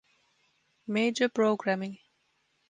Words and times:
Major 0.87 1.29
programming 1.29 1.99